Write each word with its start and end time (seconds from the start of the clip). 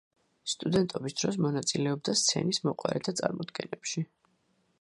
სტუდენტობის 0.53 1.15
დროს 1.19 1.37
მონაწილეობდა 1.47 2.17
სცენისმოყვარეთა 2.23 3.15
წარმოდგენებში. 3.21 4.09